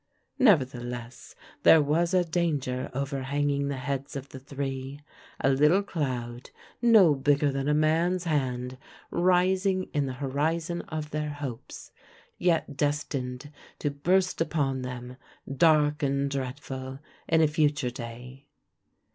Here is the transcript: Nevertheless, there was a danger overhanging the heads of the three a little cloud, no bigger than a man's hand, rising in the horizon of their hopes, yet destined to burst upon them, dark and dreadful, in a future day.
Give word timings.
Nevertheless, 0.39 1.35
there 1.61 1.79
was 1.79 2.15
a 2.15 2.25
danger 2.25 2.89
overhanging 2.91 3.67
the 3.67 3.77
heads 3.77 4.15
of 4.15 4.29
the 4.29 4.39
three 4.39 4.99
a 5.39 5.47
little 5.49 5.83
cloud, 5.83 6.49
no 6.81 7.13
bigger 7.13 7.51
than 7.51 7.67
a 7.67 7.75
man's 7.75 8.23
hand, 8.23 8.79
rising 9.11 9.91
in 9.93 10.07
the 10.07 10.13
horizon 10.13 10.81
of 10.89 11.11
their 11.11 11.29
hopes, 11.29 11.91
yet 12.39 12.75
destined 12.75 13.51
to 13.77 13.91
burst 13.91 14.41
upon 14.41 14.81
them, 14.81 15.17
dark 15.55 16.01
and 16.01 16.31
dreadful, 16.31 16.97
in 17.27 17.41
a 17.41 17.47
future 17.47 17.91
day. 17.91 18.47